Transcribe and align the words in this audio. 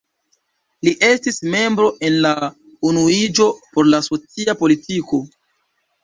Li 0.85 0.91
estis 1.07 1.35
membro 1.55 1.83
en 2.07 2.15
la 2.25 2.31
„Unuiĝo 2.91 3.47
por 3.75 3.91
la 3.95 3.99
socia 4.07 4.57
politiko”. 4.63 5.21